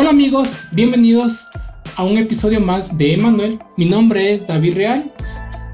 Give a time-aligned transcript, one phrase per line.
[0.00, 1.50] Hola amigos, bienvenidos
[1.94, 3.60] a un episodio más de Emanuel.
[3.76, 5.12] Mi nombre es David Real.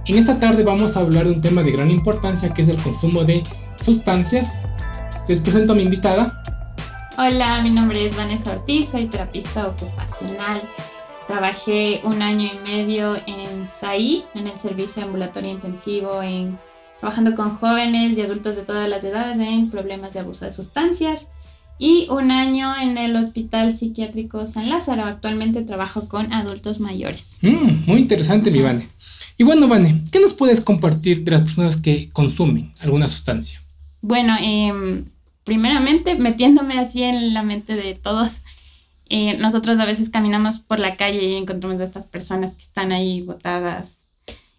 [0.04, 2.76] En esta tarde vamos a hablar de un tema de gran importancia que es el
[2.82, 3.44] consumo de
[3.80, 4.52] sustancias.
[5.28, 6.42] Les presento a mi invitada.
[7.16, 10.60] Hola, mi nombre es Vanessa Ortiz, soy terapista ocupacional.
[11.28, 16.58] Trabajé un año y medio en SAI, en el servicio ambulatorio intensivo, en,
[16.98, 21.28] trabajando con jóvenes y adultos de todas las edades en problemas de abuso de sustancias
[21.78, 25.04] y un año en el Hospital Psiquiátrico San Lázaro.
[25.04, 27.38] Actualmente trabajo con adultos mayores.
[27.42, 28.88] Mm, muy interesante, mi Vane.
[29.38, 33.62] Y bueno, Vane, ¿qué nos puedes compartir de las personas que consumen alguna sustancia?
[34.00, 35.04] Bueno, eh,
[35.44, 38.40] primeramente, metiéndome así en la mente de todos,
[39.08, 42.92] eh, nosotros a veces caminamos por la calle y encontramos a estas personas que están
[42.92, 44.00] ahí botadas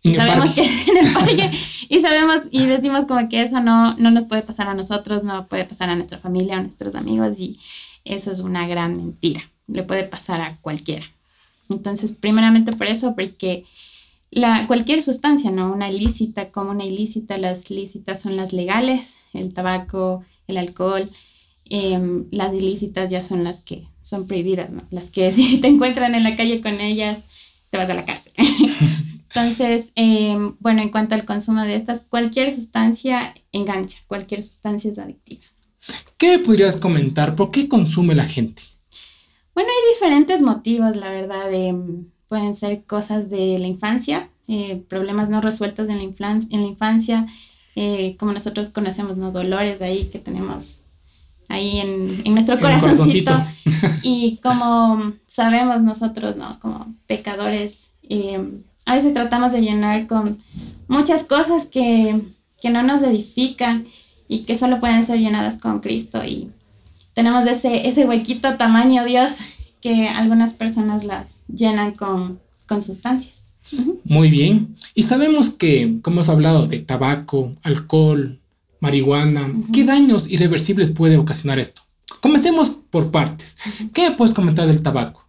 [0.08, 1.52] y sabemos que en el parque
[1.90, 5.48] y sabemos y decimos como que eso no, no nos puede pasar a nosotros, no
[5.48, 7.60] puede pasar a nuestra familia, a nuestros amigos y
[8.04, 9.42] eso es una gran mentira.
[9.68, 11.06] Le puede pasar a cualquiera.
[11.70, 13.66] Entonces, primeramente por eso, porque
[14.32, 15.72] la, cualquier sustancia, ¿no?
[15.72, 21.10] Una ilícita como una ilícita, las lícitas son las legales, el tabaco, el alcohol,
[21.66, 24.84] em, las ilícitas ya son las que son prohibidas, ¿no?
[24.90, 27.20] Las que si te encuentran en la calle con ellas,
[27.70, 28.34] te vas a la cárcel.
[29.38, 34.98] Entonces, em, bueno, en cuanto al consumo de estas, cualquier sustancia engancha, cualquier sustancia es
[34.98, 35.44] adictiva.
[36.18, 37.36] ¿Qué podrías comentar?
[37.36, 38.64] ¿Por qué consume la gente?
[39.54, 41.54] Bueno, hay diferentes motivos, la verdad.
[41.54, 46.68] Em, pueden ser cosas de la infancia, eh, problemas no resueltos en la, en la
[46.68, 47.28] infancia,
[47.76, 49.32] eh, como nosotros conocemos, ¿no?
[49.32, 50.80] Dolores de ahí que tenemos
[51.48, 53.40] ahí en, en nuestro corazoncito.
[54.02, 56.60] y como sabemos nosotros, ¿no?
[56.60, 60.40] Como pecadores, em, a veces tratamos de llenar con
[60.88, 62.22] muchas cosas que,
[62.70, 63.86] no nos edifican
[64.28, 66.50] y que solo pueden ser llenadas con Cristo y
[67.14, 69.32] tenemos ese, ese huequito tamaño Dios
[69.82, 72.40] que algunas personas las llenan con,
[72.82, 73.54] sustancias.
[74.04, 74.76] Muy bien.
[74.94, 78.40] Y sabemos que, como hemos hablado de tabaco, alcohol,
[78.82, 81.82] marihuana, ¿qué daños irreversibles puede ocasionar esto?
[82.22, 83.58] Comencemos por partes.
[83.94, 85.27] ¿Qué puedes comentar del tabaco?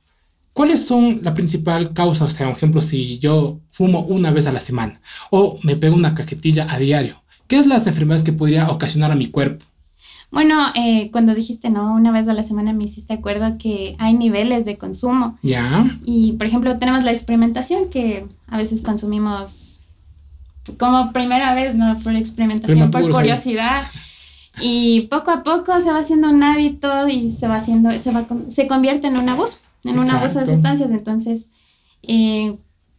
[0.58, 2.24] ¿Cuáles son la principal causa?
[2.24, 5.94] O sea, por ejemplo, si yo fumo una vez a la semana o me pego
[5.94, 9.64] una cajetilla a diario, ¿qué es las enfermedades que podría ocasionar a mi cuerpo?
[10.32, 11.94] Bueno, eh, cuando dijiste, ¿no?
[11.94, 15.38] Una vez a la semana me hiciste acuerdo que hay niveles de consumo.
[15.44, 15.96] Ya.
[16.04, 19.82] Y, por ejemplo, tenemos la experimentación que a veces consumimos
[20.76, 21.96] como primera vez, ¿no?
[22.00, 23.84] Por experimentación, por curiosidad.
[24.60, 28.26] Y poco a poco se va haciendo un hábito y se va haciendo, se, va,
[28.48, 30.90] se convierte en un abuso en una bolsa de sustancias.
[30.90, 31.50] Entonces,
[32.02, 32.56] eh,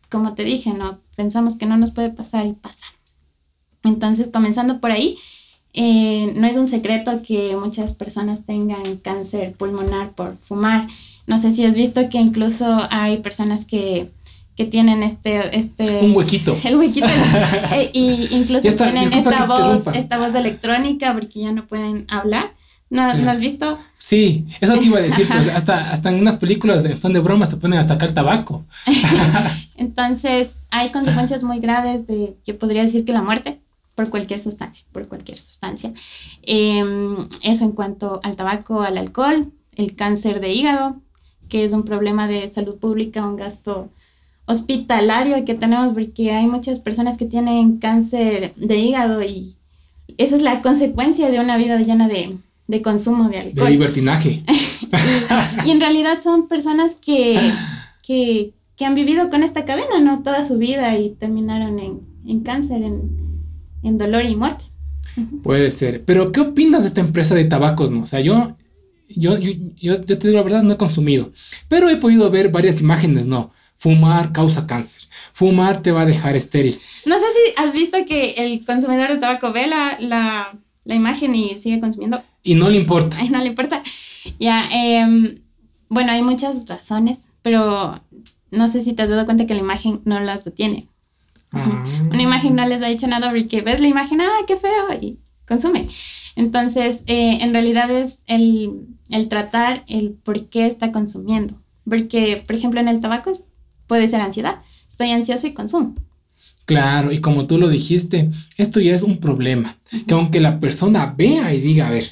[0.10, 2.86] como te dije, no pensamos que no nos puede pasar y pasa.
[3.84, 5.18] Entonces, comenzando por ahí,
[5.74, 10.88] eh, no es un secreto que muchas personas tengan cáncer pulmonar por fumar.
[11.28, 14.12] No sé si has visto que incluso hay personas que,
[14.56, 16.00] que tienen este, este...
[16.02, 16.58] Un huequito.
[16.64, 17.08] El huequito.
[17.72, 22.56] Eh, y incluso tienen esta voz, esta voz electrónica porque ya no pueden hablar.
[22.90, 23.78] ¿No, has visto?
[24.00, 27.52] Sí, eso te iba a decir, pues hasta, hasta en unas películas son de bromas
[27.52, 28.66] se ponen hasta acá el tabaco.
[29.76, 33.60] Entonces, hay consecuencias muy graves de, yo podría decir que la muerte
[34.00, 35.92] por cualquier sustancia, por cualquier sustancia.
[36.44, 41.02] Em, eso en cuanto al tabaco, al alcohol, el cáncer de hígado,
[41.50, 43.90] que es un problema de salud pública, un gasto
[44.46, 49.58] hospitalario que tenemos porque hay muchas personas que tienen cáncer de hígado y
[50.18, 52.38] esa es la consecuencia de una vida llena de
[52.70, 53.66] de consumo de alcohol.
[53.66, 54.44] De libertinaje.
[55.66, 57.52] y, en realidad son personas que,
[58.04, 58.54] que,
[58.86, 60.22] han vivido con esta cadena, ¿no?
[60.22, 64.66] Toda su vida y terminaron en, cáncer, en, dolor y muerte.
[65.42, 66.06] Puede ser.
[66.06, 68.04] Pero, ¿qué opinas de esta empresa de tabacos, no?
[68.04, 68.56] O sea, yo,
[69.10, 71.32] yo, yo, yo, te digo la verdad, no he consumido.
[71.70, 73.52] Pero he podido ver varias imágenes, ¿no?
[73.78, 75.10] Fumar causa cáncer.
[75.34, 76.78] Fumar te va a dejar estéril.
[77.08, 80.60] No sé si has visto que el consumidor de tabaco ve la la
[80.96, 82.22] imagen y sigue consumiendo.
[82.44, 83.18] Y no le importa.
[83.30, 83.84] no le importa.
[84.40, 85.40] Ya, em,
[85.90, 88.02] bueno, hay muchas razones, pero
[88.52, 90.88] no sé si te has dado cuenta que la imagen no las detiene.
[91.52, 91.84] Ah.
[92.12, 95.20] Una imagen no les ha dicho nada porque ves la imagen, ah, qué feo, y
[95.48, 95.88] consume.
[96.36, 101.62] Entonces, eh, en realidad es el, el, tratar el por qué está consumiendo.
[101.88, 103.32] Porque, por ejemplo, en el tabaco
[103.88, 104.62] puede ser ansiedad.
[104.88, 105.96] Estoy ansioso y consumo.
[106.70, 109.80] Claro, y como tú lo dijiste, esto ya es un problema.
[110.06, 112.06] Que aunque la persona vea y diga, a ver,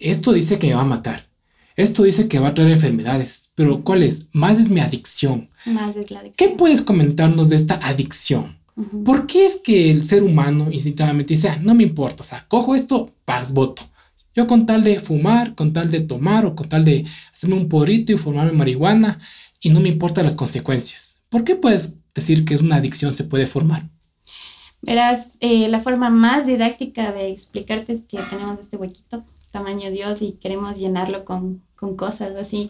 [0.00, 1.28] esto dice que me va a matar,
[1.76, 4.28] esto dice que va a traer enfermedades, pero ¿cuál es?
[4.32, 5.50] Más es mi adicción.
[5.66, 6.50] Más es la adicción.
[6.50, 8.58] ¿Qué puedes comentarnos de esta adicción?
[9.04, 12.44] ¿Por qué es que el ser humano instintivamente dice, ah, no me importa, o sea,
[12.48, 13.88] cojo esto, paz, voto?
[14.34, 17.68] Yo con tal de fumar, con tal de tomar o con tal de hacerme un
[17.68, 19.20] porrito y formarme marihuana
[19.60, 21.20] y no me importan las consecuencias.
[21.28, 23.88] ¿Por qué puedes decir que es una adicción se puede formar?
[24.82, 30.22] Verás, eh, la forma más didáctica de explicarte es que tenemos este huequito, tamaño Dios,
[30.22, 32.68] y queremos llenarlo con, con cosas así.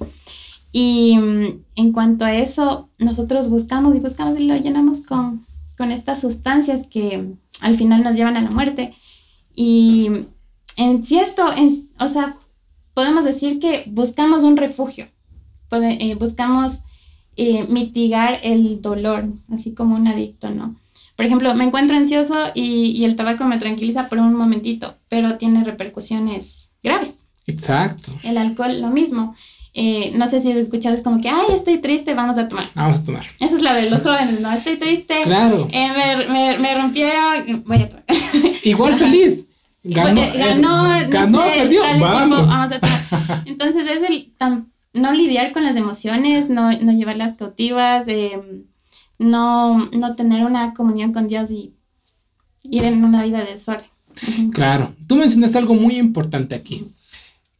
[0.72, 5.46] Y mm, en cuanto a eso, nosotros buscamos y buscamos y lo llenamos con,
[5.78, 8.94] con estas sustancias que al final nos llevan a la muerte.
[9.54, 10.10] Y
[10.76, 11.44] en cierto,
[11.98, 12.36] o sea,
[12.94, 15.06] podemos decir que buscamos un refugio,
[15.70, 16.80] eh, buscamos
[17.36, 20.76] eh, mitigar el dolor, así como un adicto, ¿no?
[21.16, 25.62] Por ejemplo, me encuentro ansioso y, el tabaco me tranquiliza por un momentito, pero tiene
[25.64, 27.26] repercusiones graves.
[27.46, 28.12] Exacto.
[28.22, 29.34] El alcohol, lo mismo.
[29.74, 32.68] Eh, no sé si has escuchado, es como que, ay, estoy triste, vamos a tomar.
[32.74, 33.24] Vamos a tomar.
[33.40, 34.52] Esa es la de los jóvenes, ¿no?
[34.52, 35.22] Estoy triste.
[35.24, 35.68] Claro.
[35.70, 38.04] Eh, me, me, me, rompieron, voy a tomar.
[38.64, 39.46] Igual feliz.
[39.84, 41.82] Ganó, ganó, ganó perdió.
[41.98, 42.46] Vamos.
[42.46, 43.42] vamos a tomar.
[43.46, 44.32] Entonces es el
[44.92, 48.64] no lidiar con las emociones, no, no llevarlas cautivas, eh,
[49.18, 51.72] no, no tener una comunión con Dios y
[52.64, 53.86] ir en una vida de desorden.
[54.52, 56.88] Claro, tú mencionaste algo muy importante aquí,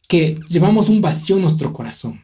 [0.07, 2.21] que llevamos un vacío en nuestro corazón.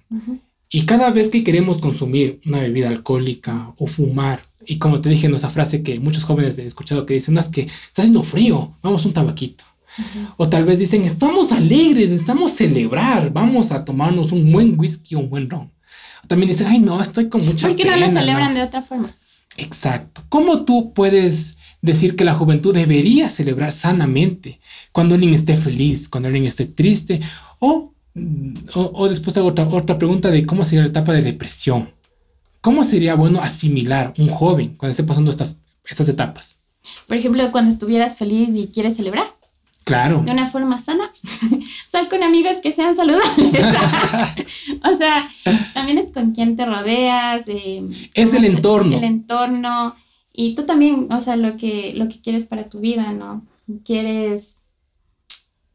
[0.69, 5.25] Y cada vez que queremos consumir una bebida alcohólica o fumar, y como te dije
[5.25, 8.21] en esa frase que muchos jóvenes he escuchado que dicen, no, es que está haciendo
[8.21, 9.63] frío, vamos un tabaquito.
[10.37, 15.19] O tal vez dicen, estamos alegres, estamos celebrar, vamos a tomarnos un buen whisky o
[15.19, 15.71] un buen ron.
[16.27, 19.13] También dicen, ay, no, estoy con mucha ¿Por qué no lo celebran de otra forma?
[19.57, 20.23] Exacto.
[20.29, 24.59] ¿Cómo tú puedes decir que la juventud debería celebrar sanamente
[24.91, 27.21] cuando alguien esté feliz, cuando alguien esté triste?
[27.59, 27.93] O,
[28.73, 31.89] o, después hago otra, otra pregunta de cómo sería la etapa de depresión.
[32.61, 36.61] ¿Cómo sería bueno asimilar un joven cuando esté pasando estas, estas etapas?
[37.07, 39.38] Por ejemplo, cuando estuvieras feliz y quieres celebrar.
[39.89, 40.21] Claro.
[40.23, 41.11] De una forma sana.
[41.87, 43.51] Sal con amigos que sean saludables.
[44.83, 45.27] o sea,
[45.73, 47.47] también es con quién te rodeas.
[47.47, 47.83] Eh,
[48.13, 48.95] es el entorno.
[48.95, 49.95] El entorno.
[50.31, 53.43] Y tú también, o sea, lo que, lo que quieres para tu vida, ¿no?
[53.83, 54.61] Quieres,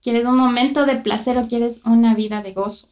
[0.01, 2.91] quieres un momento de placer o quieres una vida de gozo.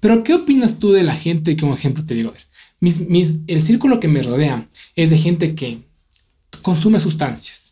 [0.00, 2.42] Pero, ¿qué opinas tú de la gente que, un ejemplo, te digo, a ver,
[2.80, 5.88] mis, mis, el círculo que me rodea es de gente que
[6.60, 7.70] consume sustancias.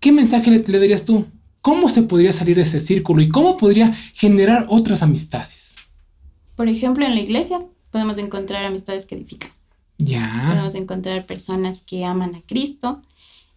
[0.00, 1.26] ¿Qué mensaje le, darías tú?
[1.60, 5.76] ¿Cómo se podría salir de ese círculo y cómo podría generar otras amistades?
[6.56, 7.60] Por ejemplo, en la iglesia
[7.90, 9.50] podemos encontrar amistades que edifican.
[9.98, 10.46] Ya.
[10.48, 13.02] Podemos encontrar personas que aman a Cristo.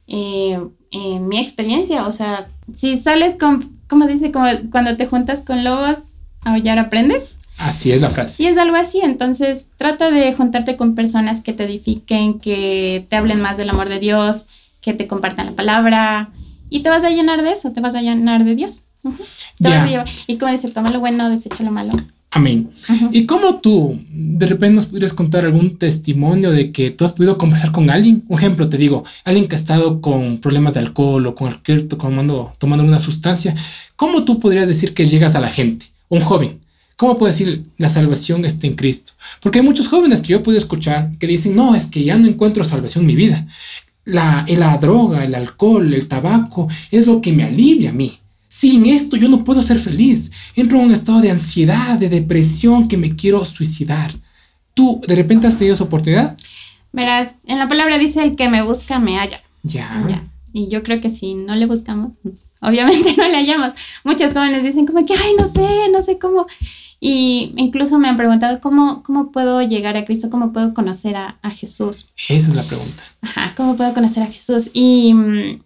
[0.07, 0.59] Eh,
[0.91, 5.63] en mi experiencia, o sea, si sales con, como dice, como cuando te juntas con
[5.63, 5.99] lobos,
[6.41, 7.35] aullar aprendes.
[7.57, 8.43] Así es la frase.
[8.43, 13.15] Y es algo así, entonces trata de juntarte con personas que te edifiquen, que te
[13.15, 14.45] hablen más del amor de Dios,
[14.83, 16.29] que te compartan la palabra
[16.69, 18.85] y te vas a llenar de eso, te vas a llenar de Dios.
[20.27, 21.93] y como dice, toma lo bueno, desecha lo malo.
[22.31, 22.71] Amén.
[23.11, 27.37] ¿Y cómo tú de repente nos podrías contar algún testimonio de que tú has podido
[27.37, 28.23] conversar con alguien?
[28.27, 31.87] Un ejemplo, te digo, alguien que ha estado con problemas de alcohol o con cualquier
[31.87, 33.55] tomando, tomando una sustancia.
[33.95, 35.85] ¿Cómo tú podrías decir que llegas a la gente?
[36.09, 36.59] Un joven.
[36.97, 39.13] ¿Cómo puedo decir la salvación está en Cristo?
[39.39, 42.17] Porque hay muchos jóvenes que yo he podido escuchar que dicen, no, es que ya
[42.17, 43.47] no encuentro salvación en mi vida
[44.05, 48.19] la, la droga, el alcohol, el tabaco, es lo que me alivia a mí.
[48.49, 50.31] Sin esto yo no puedo ser feliz.
[50.55, 54.11] Entro en un estado de ansiedad, de depresión, que me quiero suicidar.
[54.73, 56.37] ¿Tú de repente has tenido esa oportunidad?
[56.91, 59.39] Verás, en la palabra dice el que me busca me halla.
[59.63, 60.05] Ya.
[60.07, 60.23] ya.
[60.51, 62.13] Y yo creo que si no le buscamos,
[62.61, 63.71] obviamente no le hallamos.
[64.03, 66.45] Muchos jóvenes dicen como que, ay, no sé, no sé cómo.
[67.05, 71.37] Y incluso me han preguntado cómo, cómo puedo llegar a Cristo, cómo puedo conocer a,
[71.49, 72.13] Jesús.
[72.29, 73.03] Esa es la pregunta.
[73.21, 74.69] Ajá, ¿cómo puedo conocer a Jesús?
[74.71, 75.59] Y mm,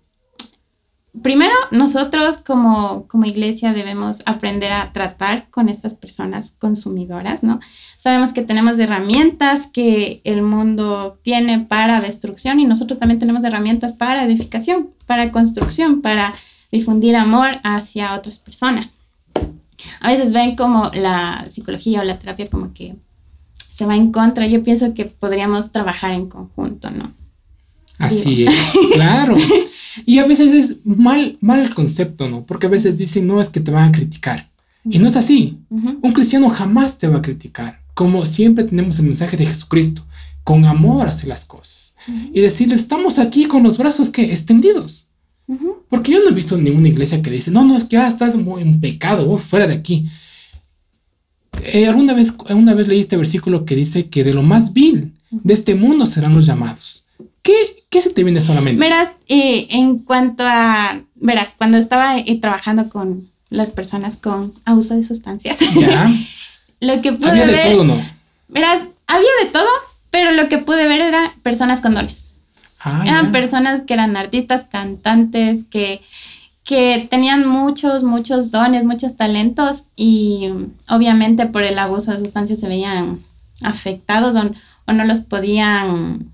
[1.22, 7.60] primero, nosotros como, como iglesia debemos aprender a tratar con estas personas consumidoras, ¿no?
[7.98, 13.94] Sabemos que tenemos herramientas que el mundo tiene para destrucción y nosotros también tenemos herramientas
[13.94, 16.34] para edificación, para construcción, para
[16.72, 18.97] difundir amor hacia otras personas
[20.00, 22.96] a veces ven como la psicología o la terapia como que
[23.70, 24.48] se va en contra.
[24.48, 27.12] Yo pienso que podríamos trabajar en conjunto, ¿no?
[27.98, 28.56] Así es,
[28.94, 29.36] claro.
[30.06, 32.46] Y a veces es mal, mal el concepto, ¿no?
[32.46, 34.50] Porque a veces dicen, no, es que te van a criticar.
[34.90, 35.60] Y no es así.
[35.70, 37.82] Un cristiano jamás te va a criticar.
[37.94, 40.06] Como siempre tenemos el mensaje de Jesucristo,
[40.44, 41.94] con amor hacer las cosas.
[42.32, 45.07] Y decirles, estamos aquí con los brazos que extendidos.
[45.90, 48.36] Porque yo no he visto ninguna iglesia que dice, no, no, es que ya estás
[48.36, 50.08] en pecado, fuera de aquí.
[51.64, 55.14] Eh, alguna vez, una vez leí este versículo que dice que de lo más vil
[55.32, 57.06] de este mundo serán los llamados.
[57.42, 58.80] ¿Qué, qué se te viene solamente?
[58.80, 64.96] Verás, eh, en cuanto a, verás, cuando estaba eh, trabajando con, las personas con abuso
[64.96, 65.60] de sustancias.
[65.76, 66.12] Ya.
[66.80, 67.98] lo que pude había de todo, ¿no?
[68.48, 69.70] Verás, había de todo,
[70.10, 72.27] pero lo que pude ver era personas con dones.
[72.80, 76.02] Ah, eran personas que eran artistas, cantantes, que,
[76.64, 80.50] que tenían muchos, muchos dones, muchos talentos y
[80.90, 83.22] obviamente por el abuso de sustancias se veían
[83.64, 84.52] afectados o,
[84.86, 86.32] o no los podían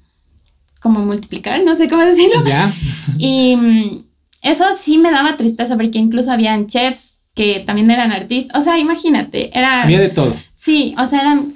[0.80, 2.44] como multiplicar, no sé cómo decirlo.
[2.46, 2.74] Ya.
[3.18, 4.06] Y mm,
[4.44, 8.60] eso sí me daba tristeza porque incluso habían chefs que también eran artistas.
[8.60, 9.82] O sea, imagínate, era...
[9.82, 10.36] Había de todo.
[10.56, 11.54] Sí, o sea, eran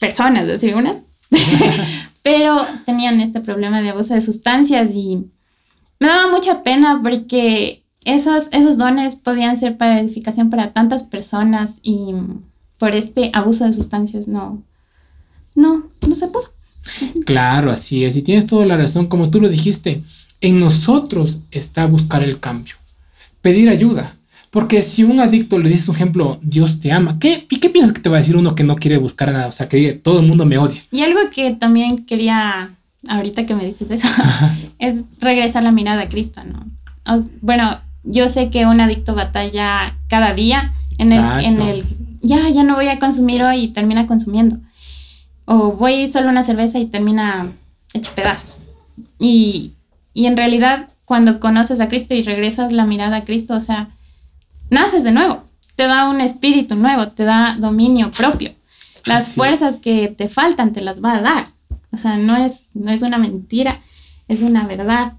[0.00, 0.96] personas, así unas.
[2.24, 5.26] Pero tenían este problema de abuso de sustancias y
[6.00, 11.80] me daba mucha pena porque esos, esos dones podían ser para edificación para tantas personas
[11.82, 12.14] y
[12.78, 14.62] por este abuso de sustancias no,
[15.54, 16.48] no, no se pudo.
[17.26, 18.16] Claro, así es.
[18.16, 20.02] Y tienes toda la razón, como tú lo dijiste.
[20.40, 22.76] En nosotros está buscar el cambio,
[23.42, 24.16] pedir ayuda.
[24.54, 27.92] Porque si un adicto le dices un ejemplo, Dios te ama, ¿qué, ¿y qué piensas
[27.92, 29.48] que te va a decir uno que no quiere buscar nada?
[29.48, 30.80] O sea, que todo el mundo me odia.
[30.92, 32.70] Y algo que también quería,
[33.08, 34.06] ahorita que me dices eso,
[34.78, 36.66] es regresar la mirada a Cristo, ¿no?
[37.40, 41.82] bueno, yo sé que un adicto batalla cada día en el, en el,
[42.22, 44.58] ya, ya no voy a consumir hoy y termina consumiendo.
[45.46, 47.50] O voy solo una cerveza y termina
[47.92, 48.62] hecho pedazos.
[49.18, 49.72] Y,
[50.12, 53.90] y en realidad, cuando conoces a Cristo y regresas la mirada a Cristo, o sea,
[54.74, 55.44] naces de nuevo.
[55.76, 58.52] Te da un espíritu nuevo, te da dominio propio.
[59.04, 61.48] Las fuerzas que te faltan te las va a dar.
[61.90, 63.80] O sea, no es, no es una mentira,
[64.28, 65.14] es una verdad.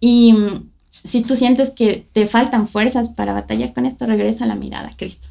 [0.00, 4.54] Y mm, si tú sientes que te faltan fuerzas para batallar con esto, regresa la
[4.54, 5.28] mirada a Cristo.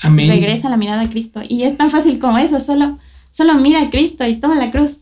[0.00, 0.28] Amén.
[0.28, 1.42] Regresa la mirada a Cristo.
[1.48, 2.98] Y es tan fácil como eso, solo
[3.32, 4.98] Solo mira a Cristo y toma la cruz.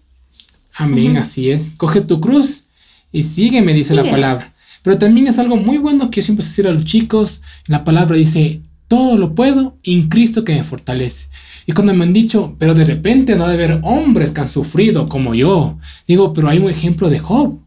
[0.75, 1.75] Amén, así es.
[1.77, 2.67] Coge tu cruz
[3.13, 4.55] y sigue, me dice la palabra.
[4.83, 7.43] Pero también es algo muy bueno que yo siempre decir a los chicos.
[7.67, 11.29] La palabra dice, todo lo puedo en Cristo que me fortalece.
[11.67, 14.49] Y cuando me han dicho, pero de repente no ha de haber hombres que han
[14.49, 15.79] sufrido como yo.
[16.09, 17.59] Digo, pero hay un ejemplo de Job.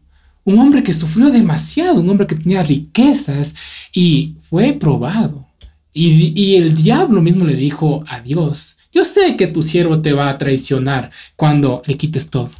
[0.44, 3.54] Un hombre que sufrió demasiado, un hombre que tenía riquezas
[3.94, 5.46] y fue probado.
[5.94, 10.12] Y, y el diablo mismo le dijo a Dios, yo sé que tu siervo te
[10.12, 12.50] va a traicionar cuando le quites todo.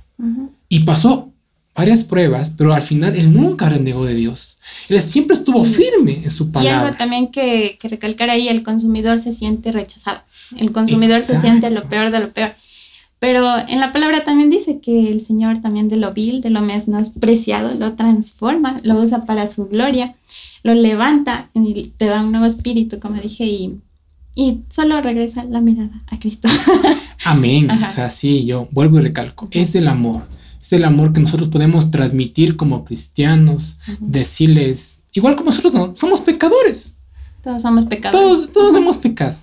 [0.69, 1.34] Y pasó
[1.75, 4.59] varias pruebas, pero al final él nunca renegó de Dios.
[4.89, 6.83] Él siempre estuvo firme en su palabra.
[6.83, 10.21] Y algo también que, recalcar ahí, el consumidor se siente rechazado.
[10.57, 12.55] El consumidor se siente lo peor de lo peor.
[13.19, 16.61] Pero en la palabra también dice que el Señor también de lo vil, de lo
[16.61, 20.15] menospreciado, lo transforma, lo usa para su gloria,
[20.63, 23.81] lo levanta y te da un nuevo espíritu, como dije, y
[24.37, 26.49] y solo regresa la mirada a Cristo.
[27.25, 27.71] Amén.
[27.71, 29.49] O sea, sí, yo vuelvo y recalco.
[29.51, 30.23] Es el amor.
[30.65, 36.23] Es el amor que nosotros podemos transmitir como cristianos, decirles, igual como nosotros no, somos
[36.23, 36.97] pecadores.
[37.43, 38.19] Todos somos pecadores.
[38.19, 39.37] Todos, todos hemos pecado.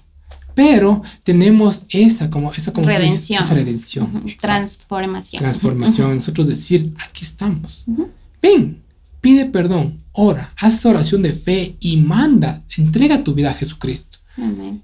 [0.55, 3.43] Pero tenemos esa como esa como redención.
[3.43, 4.23] esa redención.
[4.39, 5.41] Transformación.
[5.41, 6.15] Transformación.
[6.15, 7.85] Nosotros decir, aquí estamos.
[8.41, 8.81] Ven,
[9.21, 14.17] pide perdón, ora, haz oración de fe y manda, entrega tu vida a Jesucristo.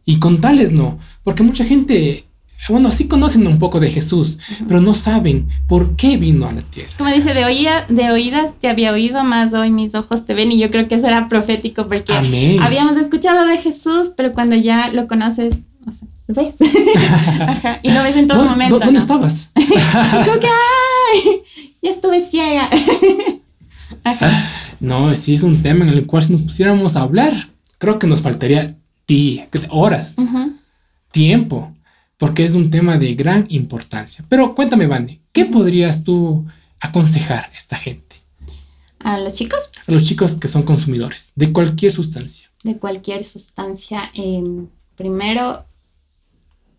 [0.05, 2.26] Y con tales no, porque mucha gente,
[2.69, 6.61] bueno, sí conocen un poco de Jesús, pero no saben por qué vino a la
[6.61, 6.91] tierra.
[6.97, 10.51] Como dice, de, oída, de oídas te había oído, más hoy mis ojos te ven,
[10.51, 12.13] y yo creo que eso era profético, porque
[12.61, 16.55] habíamos escuchado de Jesús, pero cuando ya lo conoces, o sea, lo ves.
[17.83, 18.79] y lo ves en todo momento.
[18.79, 19.51] ¿Dónde estabas?
[19.53, 21.41] como que, ¡ay!
[21.81, 22.69] Ya estuve ciega.
[24.79, 28.07] No, sí es un tema en el cual si nos pusiéramos a hablar, creo que
[28.07, 28.75] nos faltaría
[29.69, 30.15] horas,
[31.11, 31.73] tiempo,
[32.17, 34.25] porque es un tema de gran importancia.
[34.29, 36.45] Pero cuéntame, Vane, ¿qué podrías tú
[36.79, 38.15] aconsejar a esta gente?
[38.99, 39.69] ¿A los chicos?
[39.85, 42.49] A los chicos que son consumidores de cualquier sustancia.
[42.63, 44.11] De cualquier sustancia.
[44.13, 45.65] Em, primero,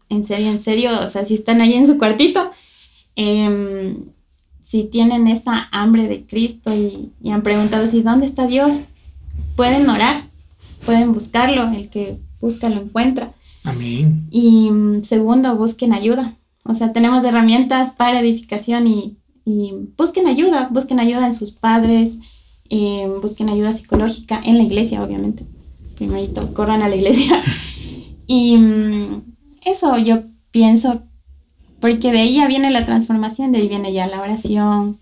[0.09, 2.51] en serio, en serio, o sea, si están ahí en su cuartito,
[3.15, 3.97] em,
[4.63, 8.81] si tienen esa hambre de Cristo y, y han preguntado si dónde está Dios,
[9.57, 10.29] pueden orar
[10.89, 13.29] pueden buscarlo, el que busca lo encuentra.
[13.69, 14.27] Amén.
[14.31, 16.37] Y mm, segundo, busquen ayuda.
[16.65, 19.17] O sea, tenemos herramientas para edificación y,
[19.97, 22.19] busquen ayuda, busquen ayuda en sus padres,
[22.69, 25.47] eh, busquen ayuda psicológica en la iglesia, obviamente.
[25.97, 27.43] Primerito, corran a la iglesia.
[28.27, 29.23] y mm,
[29.65, 31.03] eso yo pienso,
[31.81, 34.99] porque de ahí ya viene la transformación, de ahí viene ya la oración,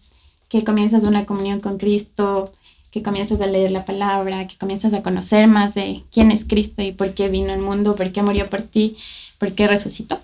[0.48, 2.52] que comienzas una comunión con Cristo,
[2.96, 6.80] que comienzas a leer la palabra, que comienzas a conocer más de quién es Cristo
[6.80, 8.96] y por qué vino al mundo, por qué murió por ti,
[9.36, 10.18] por qué resucitó.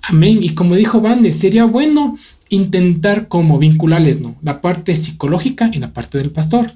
[0.00, 0.38] Amén.
[0.42, 2.16] Y como dijo Bande, sería bueno
[2.48, 4.34] intentar como vincularles, ¿no?
[4.40, 6.72] La parte psicológica y la parte del pastor,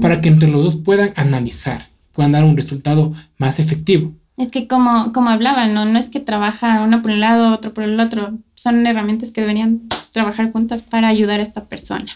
[0.00, 1.88] para que entre los dos puedan analizar.
[2.12, 4.12] puedan dar un resultado más efectivo.
[4.36, 5.86] Es que como, como hablaba, ¿no?
[5.86, 8.38] no es que trabaja uno por un lado, otro por el otro.
[8.54, 9.82] Son herramientas que deberían
[10.12, 12.12] trabajar juntas para ayudar a esta persona.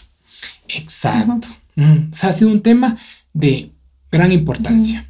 [0.69, 1.49] Exacto.
[1.77, 2.97] O sea, ha sido un tema
[3.33, 3.71] de
[4.11, 5.05] gran importancia.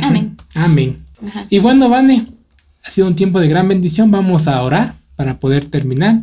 [0.00, 0.36] Amén.
[0.54, 1.04] Amén.
[1.48, 2.26] Y bueno, Vane,
[2.82, 4.10] ha sido un tiempo de gran bendición.
[4.10, 6.22] Vamos a orar para poder terminar,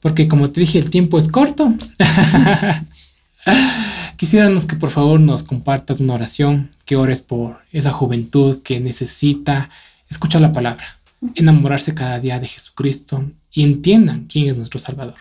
[0.00, 1.74] porque como te dije, el tiempo es corto.
[4.16, 9.68] Quisiéramos que por favor nos compartas una oración, que ores por esa juventud que necesita
[10.08, 10.98] escuchar la palabra,
[11.34, 15.16] enamorarse cada día de Jesucristo y entiendan quién es nuestro Salvador.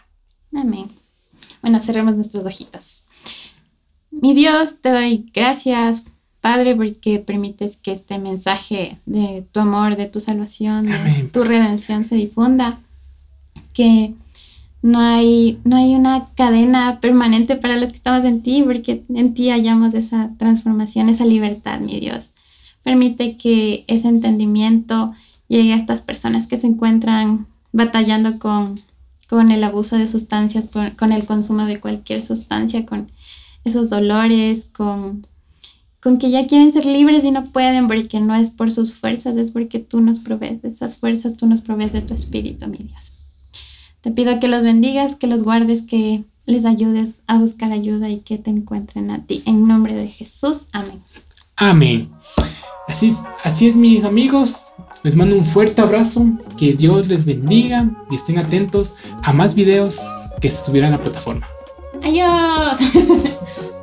[0.53, 0.87] Amén.
[1.61, 3.05] Bueno, cerremos nuestros ojitos.
[4.21, 6.05] Mi Dios, te doy gracias,
[6.41, 12.03] Padre, porque permites que este mensaje de tu amor, de tu salvación, de tu redención
[12.03, 12.79] se difunda.
[13.73, 14.13] Que
[14.81, 19.33] no hay, no hay una cadena permanente para los que estamos en ti, porque en
[19.33, 22.33] ti hallamos esa transformación, esa libertad, mi Dios.
[22.83, 25.11] Permite que ese entendimiento
[25.47, 28.79] llegue a estas personas que se encuentran batallando con,
[29.27, 33.07] con el abuso de sustancias, con, el consumo de cualquier sustancia, con
[33.65, 35.27] esos dolores, con,
[35.99, 39.35] con que ya quieren ser libres y no pueden porque no es por sus fuerzas,
[39.37, 42.77] es porque tú nos provees de esas fuerzas, tú nos provees de tu espíritu, mi
[42.77, 43.17] Dios.
[44.01, 48.19] Te pido que los bendigas, que los guardes, que les ayudes a buscar ayuda y
[48.19, 49.41] que te encuentren a ti.
[49.45, 51.01] En nombre de Jesús, amén.
[51.55, 52.09] Amén.
[52.87, 54.69] Así es, así es mis amigos.
[55.03, 56.25] Les mando un fuerte abrazo.
[56.57, 59.99] Que Dios les bendiga y estén atentos a más videos
[60.39, 61.47] que se subirán a la plataforma.
[62.05, 63.74] あいよー。